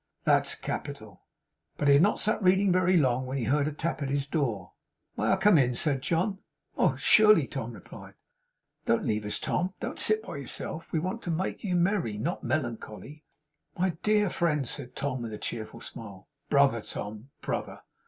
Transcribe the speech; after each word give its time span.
That's 0.23 0.55
capital!' 0.55 1.21
But 1.77 1.87
he 1.87 1.93
had 1.93 2.01
not 2.01 2.19
sat 2.19 2.41
reading 2.41 2.71
very 2.71 2.97
long, 2.97 3.27
when 3.27 3.37
he 3.37 3.43
heard 3.43 3.67
a 3.67 3.71
tap 3.71 4.01
at 4.01 4.09
his 4.09 4.25
door. 4.25 4.71
'May 5.15 5.25
I 5.25 5.35
come 5.35 5.59
in?' 5.59 5.75
said 5.75 6.01
John. 6.01 6.39
'Oh, 6.75 6.95
surely!' 6.95 7.45
Tom 7.45 7.73
replied. 7.73 8.15
'Don't 8.87 9.05
leave 9.05 9.25
us, 9.25 9.37
Tom. 9.37 9.75
Don't 9.79 9.99
sit 9.99 10.23
by 10.23 10.37
yourself. 10.37 10.91
We 10.91 10.97
want 10.97 11.21
to 11.21 11.29
make 11.29 11.63
you 11.63 11.75
merry; 11.75 12.17
not 12.17 12.41
melancholy.' 12.43 13.23
'My 13.77 13.91
dear 14.01 14.31
friend,' 14.31 14.67
said 14.67 14.95
Tom, 14.95 15.21
with 15.21 15.33
a 15.33 15.37
cheerful 15.37 15.81
smile. 15.81 16.27
'Brother, 16.49 16.81
Tom. 16.81 17.29
Brother. 17.41 17.81